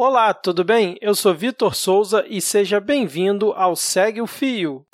Olá, 0.00 0.32
tudo 0.32 0.62
bem? 0.62 0.96
Eu 1.00 1.12
sou 1.12 1.34
Vitor 1.34 1.74
Souza 1.74 2.24
e 2.28 2.40
seja 2.40 2.78
bem-vindo 2.78 3.50
ao 3.50 3.74
Segue 3.74 4.22
o 4.22 4.28
Fio. 4.28 4.86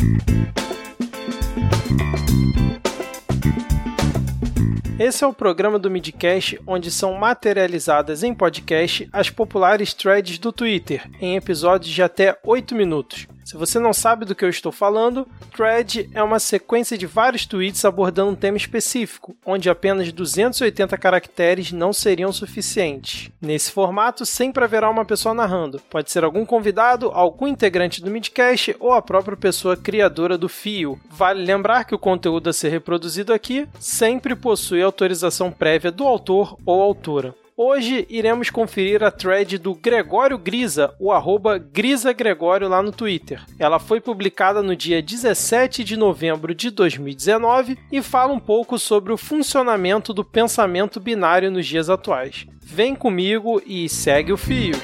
Esse 4.98 5.22
é 5.22 5.26
o 5.26 5.34
programa 5.34 5.78
do 5.78 5.90
Midcast 5.90 6.58
onde 6.66 6.90
são 6.90 7.12
materializadas 7.18 8.22
em 8.22 8.32
podcast 8.32 9.06
as 9.12 9.28
populares 9.28 9.92
threads 9.92 10.38
do 10.38 10.50
Twitter, 10.50 11.06
em 11.20 11.36
episódios 11.36 11.92
de 11.92 12.02
até 12.02 12.38
8 12.42 12.74
minutos. 12.74 13.26
Se 13.44 13.56
você 13.58 13.78
não 13.78 13.92
sabe 13.92 14.24
do 14.24 14.34
que 14.34 14.42
eu 14.42 14.48
estou 14.48 14.72
falando, 14.72 15.28
Thread 15.54 16.08
é 16.14 16.22
uma 16.22 16.38
sequência 16.38 16.96
de 16.96 17.06
vários 17.06 17.44
tweets 17.44 17.84
abordando 17.84 18.30
um 18.30 18.34
tema 18.34 18.56
específico, 18.56 19.36
onde 19.44 19.68
apenas 19.68 20.10
280 20.10 20.96
caracteres 20.96 21.70
não 21.70 21.92
seriam 21.92 22.32
suficientes. 22.32 23.30
Nesse 23.42 23.70
formato, 23.70 24.24
sempre 24.24 24.64
haverá 24.64 24.88
uma 24.88 25.04
pessoa 25.04 25.34
narrando. 25.34 25.78
Pode 25.90 26.10
ser 26.10 26.24
algum 26.24 26.46
convidado, 26.46 27.10
algum 27.12 27.46
integrante 27.46 28.02
do 28.02 28.10
Midcast 28.10 28.74
ou 28.80 28.92
a 28.92 29.02
própria 29.02 29.36
pessoa 29.36 29.76
criadora 29.76 30.38
do 30.38 30.48
fio. 30.48 30.98
Vale 31.10 31.44
lembrar 31.44 31.84
que 31.84 31.94
o 31.94 31.98
conteúdo 31.98 32.48
a 32.48 32.52
ser 32.52 32.70
reproduzido 32.70 33.32
aqui 33.32 33.68
sempre 33.78 34.34
possui 34.34 34.82
autorização 34.82 35.52
prévia 35.52 35.92
do 35.92 36.06
autor 36.06 36.56
ou 36.64 36.80
autora. 36.80 37.34
Hoje 37.56 38.04
iremos 38.10 38.50
conferir 38.50 39.04
a 39.04 39.12
thread 39.12 39.58
do 39.58 39.76
Gregório 39.76 40.36
Grisa, 40.36 40.92
o 40.98 41.12
arroba 41.12 41.56
Grisa 41.56 42.12
Gregório 42.12 42.68
lá 42.68 42.82
no 42.82 42.90
Twitter. 42.90 43.40
Ela 43.60 43.78
foi 43.78 44.00
publicada 44.00 44.60
no 44.60 44.74
dia 44.74 45.00
17 45.00 45.84
de 45.84 45.96
novembro 45.96 46.52
de 46.52 46.68
2019 46.68 47.78
e 47.92 48.02
fala 48.02 48.32
um 48.32 48.40
pouco 48.40 48.76
sobre 48.76 49.12
o 49.12 49.16
funcionamento 49.16 50.12
do 50.12 50.24
pensamento 50.24 50.98
binário 50.98 51.48
nos 51.48 51.64
dias 51.64 51.88
atuais. 51.88 52.44
Vem 52.60 52.92
comigo 52.92 53.62
e 53.64 53.88
segue 53.88 54.32
o 54.32 54.36
fio. 54.36 54.74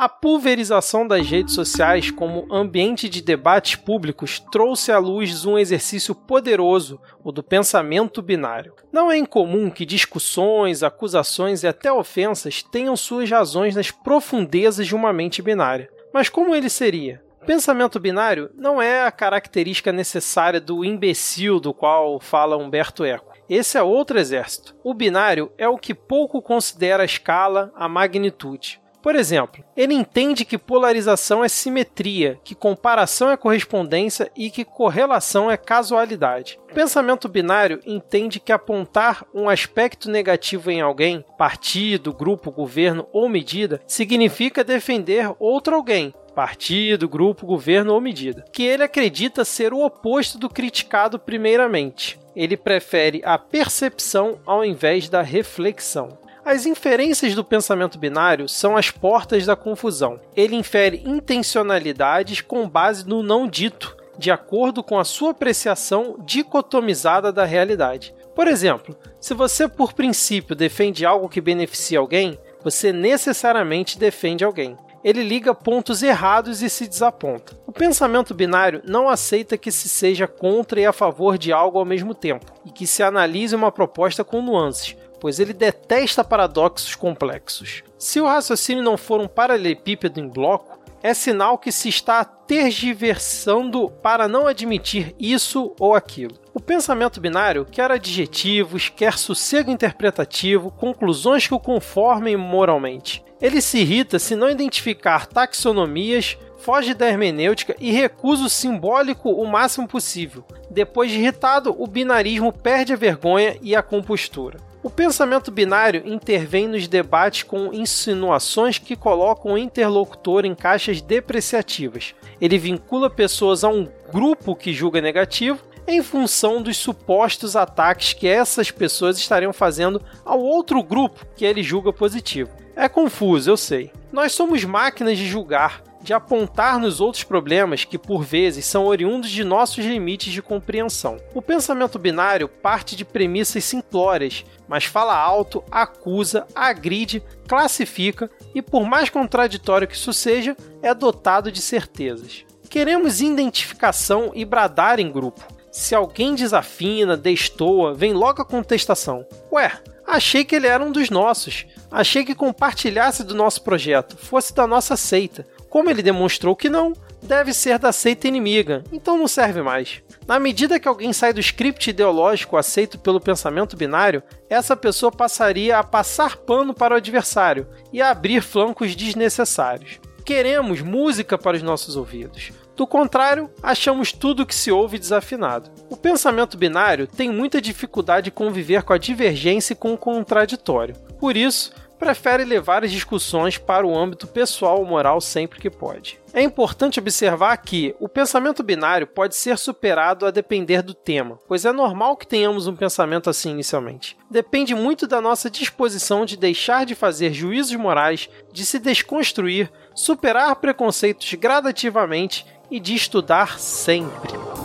A 0.00 0.08
pulverização 0.08 1.06
das 1.06 1.28
redes 1.28 1.54
sociais 1.54 2.10
como 2.10 2.50
ambiente 2.50 3.06
de 3.06 3.20
debates 3.20 3.76
públicos 3.76 4.40
trouxe 4.50 4.90
à 4.90 4.96
luz 4.96 5.44
um 5.44 5.58
exercício 5.58 6.14
poderoso, 6.14 6.98
o 7.22 7.30
do 7.30 7.42
pensamento 7.42 8.22
binário. 8.22 8.72
Não 8.90 9.12
é 9.12 9.18
incomum 9.18 9.68
que 9.68 9.84
discussões, 9.84 10.82
acusações 10.82 11.62
e 11.62 11.66
até 11.66 11.92
ofensas 11.92 12.62
tenham 12.62 12.96
suas 12.96 13.28
razões 13.28 13.76
nas 13.76 13.90
profundezas 13.90 14.86
de 14.86 14.94
uma 14.94 15.12
mente 15.12 15.42
binária. 15.42 15.90
Mas 16.14 16.30
como 16.30 16.54
ele 16.54 16.70
seria? 16.70 17.22
Pensamento 17.44 18.00
binário 18.00 18.50
não 18.56 18.80
é 18.80 19.04
a 19.04 19.12
característica 19.12 19.92
necessária 19.92 20.62
do 20.62 20.82
imbecil 20.82 21.60
do 21.60 21.74
qual 21.74 22.18
fala 22.18 22.56
Humberto 22.56 23.04
Eco. 23.04 23.34
Esse 23.50 23.76
é 23.76 23.82
outro 23.82 24.18
exército. 24.18 24.74
O 24.82 24.94
binário 24.94 25.52
é 25.58 25.68
o 25.68 25.76
que 25.76 25.92
pouco 25.92 26.40
considera 26.40 27.02
a 27.02 27.06
escala, 27.06 27.70
a 27.76 27.86
magnitude. 27.86 28.80
Por 29.02 29.14
exemplo, 29.14 29.64
ele 29.76 29.94
entende 29.94 30.44
que 30.44 30.58
polarização 30.58 31.42
é 31.42 31.48
simetria, 31.48 32.38
que 32.44 32.54
comparação 32.54 33.30
é 33.30 33.36
correspondência 33.36 34.30
e 34.36 34.50
que 34.50 34.64
correlação 34.64 35.50
é 35.50 35.56
casualidade. 35.56 36.58
O 36.70 36.74
pensamento 36.74 37.28
binário 37.28 37.80
entende 37.86 38.38
que 38.38 38.52
apontar 38.52 39.24
um 39.34 39.48
aspecto 39.48 40.10
negativo 40.10 40.70
em 40.70 40.80
alguém, 40.80 41.24
partido, 41.38 42.12
grupo, 42.12 42.50
governo 42.50 43.06
ou 43.12 43.28
medida, 43.28 43.80
significa 43.86 44.62
defender 44.62 45.32
outro 45.38 45.74
alguém, 45.74 46.14
partido, 46.34 47.08
grupo, 47.08 47.46
governo 47.46 47.94
ou 47.94 48.00
medida, 48.00 48.44
que 48.52 48.62
ele 48.62 48.82
acredita 48.82 49.44
ser 49.44 49.72
o 49.72 49.84
oposto 49.84 50.38
do 50.38 50.48
criticado 50.48 51.18
primeiramente. 51.18 52.18
Ele 52.36 52.56
prefere 52.56 53.20
a 53.24 53.36
percepção 53.38 54.38
ao 54.46 54.64
invés 54.64 55.08
da 55.08 55.22
reflexão. 55.22 56.18
As 56.44 56.64
inferências 56.64 57.34
do 57.34 57.44
pensamento 57.44 57.98
binário 57.98 58.48
são 58.48 58.76
as 58.76 58.90
portas 58.90 59.44
da 59.44 59.54
confusão. 59.54 60.18
Ele 60.34 60.56
infere 60.56 61.02
intencionalidades 61.04 62.40
com 62.40 62.68
base 62.68 63.06
no 63.06 63.22
não 63.22 63.46
dito, 63.46 63.94
de 64.16 64.30
acordo 64.30 64.82
com 64.82 64.98
a 64.98 65.04
sua 65.04 65.32
apreciação 65.32 66.16
dicotomizada 66.24 67.30
da 67.30 67.44
realidade. 67.44 68.14
Por 68.34 68.48
exemplo, 68.48 68.96
se 69.20 69.34
você 69.34 69.68
por 69.68 69.92
princípio 69.92 70.56
defende 70.56 71.04
algo 71.04 71.28
que 71.28 71.40
beneficia 71.40 71.98
alguém, 71.98 72.38
você 72.62 72.90
necessariamente 72.90 73.98
defende 73.98 74.42
alguém. 74.42 74.78
Ele 75.02 75.22
liga 75.22 75.54
pontos 75.54 76.02
errados 76.02 76.62
e 76.62 76.68
se 76.68 76.86
desaponta. 76.86 77.56
O 77.66 77.72
pensamento 77.72 78.34
binário 78.34 78.82
não 78.84 79.08
aceita 79.08 79.56
que 79.56 79.72
se 79.72 79.88
seja 79.88 80.26
contra 80.26 80.78
e 80.78 80.84
a 80.84 80.92
favor 80.92 81.38
de 81.38 81.52
algo 81.52 81.78
ao 81.78 81.86
mesmo 81.86 82.14
tempo, 82.14 82.52
e 82.66 82.70
que 82.70 82.86
se 82.86 83.02
analise 83.02 83.54
uma 83.56 83.72
proposta 83.72 84.22
com 84.22 84.42
nuances, 84.42 84.94
pois 85.20 85.38
ele 85.38 85.52
detesta 85.52 86.24
paradoxos 86.24 86.94
complexos. 86.96 87.82
Se 87.98 88.20
o 88.20 88.26
raciocínio 88.26 88.82
não 88.82 88.96
for 88.96 89.20
um 89.20 89.28
paralelepípedo 89.28 90.18
em 90.18 90.26
bloco, 90.26 90.80
é 91.02 91.14
sinal 91.14 91.56
que 91.58 91.72
se 91.72 91.88
está 91.88 92.24
tergiversando 92.24 93.90
para 94.02 94.28
não 94.28 94.46
admitir 94.46 95.14
isso 95.18 95.74
ou 95.78 95.94
aquilo. 95.94 96.34
O 96.52 96.60
pensamento 96.60 97.20
binário 97.20 97.64
quer 97.64 97.90
adjetivos, 97.90 98.88
quer 98.88 99.16
sossego 99.16 99.70
interpretativo, 99.70 100.70
conclusões 100.70 101.46
que 101.46 101.54
o 101.54 101.60
conformem 101.60 102.36
moralmente. 102.36 103.24
Ele 103.40 103.60
se 103.60 103.78
irrita 103.78 104.18
se 104.18 104.36
não 104.36 104.50
identificar 104.50 105.26
taxonomias, 105.26 106.36
foge 106.58 106.92
da 106.92 107.08
hermenêutica 107.08 107.74
e 107.80 107.90
recusa 107.90 108.44
o 108.44 108.50
simbólico 108.50 109.30
o 109.30 109.46
máximo 109.46 109.88
possível. 109.88 110.44
Depois 110.70 111.10
de 111.10 111.18
irritado, 111.18 111.74
o 111.78 111.86
binarismo 111.86 112.52
perde 112.52 112.92
a 112.92 112.96
vergonha 112.96 113.56
e 113.62 113.74
a 113.74 113.82
compostura. 113.82 114.58
O 114.82 114.88
pensamento 114.88 115.50
binário 115.50 116.02
intervém 116.06 116.66
nos 116.66 116.88
debates 116.88 117.42
com 117.42 117.70
insinuações 117.70 118.78
que 118.78 118.96
colocam 118.96 119.52
o 119.52 119.58
interlocutor 119.58 120.46
em 120.46 120.54
caixas 120.54 121.02
depreciativas. 121.02 122.14
Ele 122.40 122.56
vincula 122.56 123.10
pessoas 123.10 123.62
a 123.62 123.68
um 123.68 123.86
grupo 124.10 124.56
que 124.56 124.72
julga 124.72 125.02
negativo 125.02 125.62
em 125.86 126.02
função 126.02 126.62
dos 126.62 126.78
supostos 126.78 127.56
ataques 127.56 128.14
que 128.14 128.26
essas 128.26 128.70
pessoas 128.70 129.18
estariam 129.18 129.52
fazendo 129.52 130.00
ao 130.24 130.40
outro 130.40 130.82
grupo 130.82 131.26
que 131.36 131.44
ele 131.44 131.62
julga 131.62 131.92
positivo. 131.92 132.50
É 132.74 132.88
confuso, 132.88 133.50
eu 133.50 133.58
sei. 133.58 133.92
Nós 134.10 134.32
somos 134.32 134.64
máquinas 134.64 135.18
de 135.18 135.26
julgar, 135.26 135.82
de 136.02 136.12
apontar 136.12 136.78
nos 136.78 137.00
outros 137.00 137.24
problemas 137.24 137.84
que, 137.84 137.98
por 137.98 138.22
vezes, 138.22 138.64
são 138.64 138.86
oriundos 138.86 139.30
de 139.30 139.44
nossos 139.44 139.84
limites 139.84 140.32
de 140.32 140.42
compreensão. 140.42 141.18
O 141.34 141.42
pensamento 141.42 141.98
binário 141.98 142.48
parte 142.48 142.96
de 142.96 143.04
premissas 143.04 143.64
simplórias, 143.64 144.44
mas 144.68 144.84
fala 144.84 145.16
alto, 145.16 145.62
acusa, 145.70 146.46
agride, 146.54 147.22
classifica 147.46 148.30
e, 148.54 148.62
por 148.62 148.84
mais 148.86 149.10
contraditório 149.10 149.88
que 149.88 149.94
isso 149.94 150.12
seja, 150.12 150.56
é 150.82 150.94
dotado 150.94 151.52
de 151.52 151.60
certezas. 151.60 152.44
Queremos 152.68 153.20
identificação 153.20 154.30
e 154.34 154.44
bradar 154.44 155.00
em 155.00 155.10
grupo. 155.10 155.44
Se 155.72 155.94
alguém 155.94 156.34
desafina, 156.34 157.16
destoa, 157.16 157.94
vem 157.94 158.12
logo 158.12 158.42
a 158.42 158.44
contestação. 158.44 159.26
Ué, 159.52 159.72
achei 160.06 160.44
que 160.44 160.54
ele 160.54 160.66
era 160.66 160.82
um 160.82 160.90
dos 160.90 161.10
nossos. 161.10 161.66
Achei 161.90 162.24
que 162.24 162.34
compartilhasse 162.34 163.24
do 163.24 163.34
nosso 163.34 163.62
projeto, 163.62 164.16
fosse 164.16 164.54
da 164.54 164.66
nossa 164.66 164.96
seita. 164.96 165.46
Como 165.70 165.88
ele 165.88 166.02
demonstrou 166.02 166.56
que 166.56 166.68
não, 166.68 166.92
deve 167.22 167.54
ser 167.54 167.78
da 167.78 167.92
seita 167.92 168.26
inimiga, 168.26 168.82
então 168.90 169.16
não 169.16 169.28
serve 169.28 169.62
mais. 169.62 170.02
Na 170.26 170.38
medida 170.40 170.80
que 170.80 170.88
alguém 170.88 171.12
sai 171.12 171.32
do 171.32 171.38
script 171.38 171.90
ideológico 171.90 172.56
aceito 172.56 172.98
pelo 172.98 173.20
pensamento 173.20 173.76
binário, 173.76 174.20
essa 174.48 174.76
pessoa 174.76 175.12
passaria 175.12 175.78
a 175.78 175.84
passar 175.84 176.36
pano 176.38 176.74
para 176.74 176.94
o 176.94 176.96
adversário 176.96 177.68
e 177.92 178.02
a 178.02 178.10
abrir 178.10 178.42
flancos 178.42 178.96
desnecessários. 178.96 180.00
Queremos 180.24 180.80
música 180.80 181.38
para 181.38 181.56
os 181.56 181.62
nossos 181.62 181.96
ouvidos. 181.96 182.50
Do 182.76 182.86
contrário, 182.86 183.50
achamos 183.62 184.12
tudo 184.12 184.46
que 184.46 184.54
se 184.54 184.72
ouve 184.72 184.98
desafinado. 184.98 185.70
O 185.88 185.96
pensamento 185.96 186.56
binário 186.56 187.06
tem 187.06 187.30
muita 187.30 187.60
dificuldade 187.60 188.24
de 188.24 188.30
conviver 188.30 188.82
com 188.82 188.92
a 188.92 188.98
divergência 188.98 189.74
e 189.74 189.76
com 189.76 189.92
o 189.92 189.98
contraditório. 189.98 190.96
Por 191.18 191.36
isso, 191.36 191.72
prefere 192.00 192.44
levar 192.44 192.82
as 192.82 192.90
discussões 192.90 193.58
para 193.58 193.86
o 193.86 193.96
âmbito 193.96 194.26
pessoal 194.26 194.78
ou 194.78 194.86
moral 194.86 195.20
sempre 195.20 195.60
que 195.60 195.68
pode. 195.68 196.18
É 196.32 196.40
importante 196.42 196.98
observar 196.98 197.56
que 197.58 197.94
o 198.00 198.08
pensamento 198.08 198.62
binário 198.62 199.06
pode 199.06 199.36
ser 199.36 199.58
superado 199.58 200.24
a 200.24 200.30
depender 200.30 200.80
do 200.80 200.94
tema, 200.94 201.38
pois 201.46 201.64
é 201.64 201.72
normal 201.72 202.16
que 202.16 202.26
tenhamos 202.26 202.66
um 202.66 202.74
pensamento 202.74 203.28
assim 203.28 203.50
inicialmente. 203.50 204.16
Depende 204.30 204.74
muito 204.74 205.06
da 205.06 205.20
nossa 205.20 205.50
disposição 205.50 206.24
de 206.24 206.36
deixar 206.36 206.86
de 206.86 206.94
fazer 206.94 207.34
juízos 207.34 207.76
morais, 207.76 208.30
de 208.52 208.64
se 208.64 208.78
desconstruir, 208.78 209.70
superar 209.94 210.56
preconceitos 210.56 211.34
gradativamente 211.34 212.46
e 212.70 212.80
de 212.80 212.94
estudar 212.94 213.58
sempre. 213.58 214.59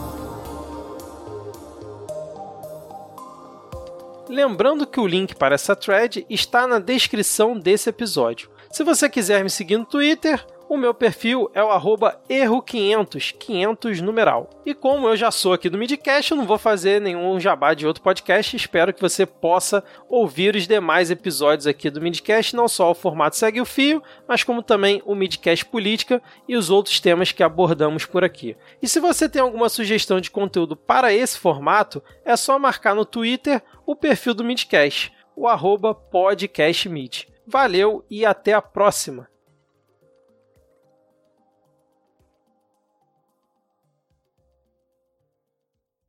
Lembrando 4.35 4.85
que 4.85 4.99
o 4.99 5.07
link 5.07 5.33
para 5.33 5.55
essa 5.55 5.77
thread 5.77 6.25
está 6.29 6.67
na 6.67 6.77
descrição 6.77 7.57
desse 7.57 7.89
episódio. 7.89 8.49
Se 8.69 8.83
você 8.83 9.07
quiser 9.07 9.41
me 9.41 9.49
seguir 9.49 9.77
no 9.77 9.85
Twitter, 9.85 10.45
O 10.67 10.77
meu 10.77 10.95
perfil 10.95 11.49
é 11.53 11.63
o 11.63 11.69
erro500, 11.69 13.35
500 13.37 14.01
numeral. 14.01 14.49
E 14.65 14.73
como 14.73 15.07
eu 15.07 15.15
já 15.15 15.29
sou 15.29 15.53
aqui 15.53 15.69
do 15.69 15.77
Midcast, 15.77 16.31
eu 16.31 16.37
não 16.37 16.45
vou 16.45 16.57
fazer 16.57 16.99
nenhum 16.99 17.39
jabá 17.39 17.75
de 17.75 17.85
outro 17.85 18.01
podcast. 18.01 18.55
Espero 18.55 18.91
que 18.91 19.01
você 19.01 19.27
possa 19.27 19.83
ouvir 20.09 20.55
os 20.55 20.67
demais 20.67 21.11
episódios 21.11 21.67
aqui 21.67 21.91
do 21.91 22.01
Midcast, 22.01 22.55
não 22.55 22.67
só 22.67 22.89
o 22.89 22.95
formato 22.95 23.35
Segue 23.35 23.61
o 23.61 23.65
Fio, 23.65 24.01
mas 24.27 24.43
como 24.43 24.63
também 24.63 25.03
o 25.05 25.13
Midcast 25.13 25.63
Política 25.65 26.19
e 26.47 26.55
os 26.55 26.71
outros 26.71 26.99
temas 26.99 27.31
que 27.31 27.43
abordamos 27.43 28.03
por 28.03 28.23
aqui. 28.23 28.57
E 28.81 28.87
se 28.87 28.99
você 28.99 29.29
tem 29.29 29.43
alguma 29.43 29.69
sugestão 29.69 30.19
de 30.19 30.31
conteúdo 30.31 30.75
para 30.75 31.13
esse 31.13 31.37
formato, 31.37 32.01
é 32.25 32.35
só 32.35 32.57
marcar 32.57 32.95
no 32.95 33.05
Twitter 33.05 33.61
o 33.85 33.95
perfil 33.95 34.33
do 34.33 34.43
Midcast, 34.43 35.13
o 35.35 35.47
arroba 35.47 35.93
podcastmid. 35.93 37.27
Valeu 37.45 38.03
e 38.09 38.25
até 38.25 38.53
a 38.53 38.61
próxima! 38.63 39.34